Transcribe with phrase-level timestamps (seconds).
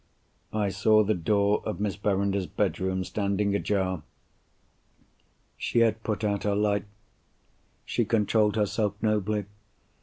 [0.55, 4.01] I saw the door of Miss Verinder's bedroom, standing ajar.
[5.57, 6.85] She had put out her light.
[7.85, 9.45] She controlled herself nobly.